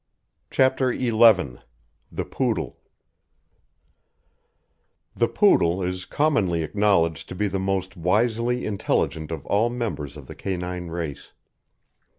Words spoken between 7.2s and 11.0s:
to be the most wisely intelligent of all members of the canine